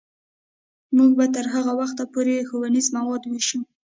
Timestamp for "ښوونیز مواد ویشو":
2.47-3.59